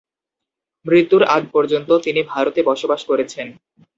[0.85, 3.47] মৃত্যুর আগপর্যন্ত তিনি ভারতে বসবাস করেছেন।